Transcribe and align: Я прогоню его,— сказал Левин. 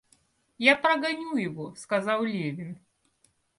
Я 0.57 0.75
прогоню 0.77 1.35
его,— 1.37 1.75
сказал 1.75 2.23
Левин. 2.23 2.79